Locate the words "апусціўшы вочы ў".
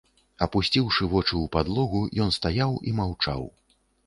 0.45-1.51